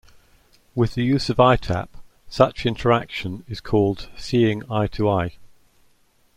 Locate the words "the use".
0.95-1.29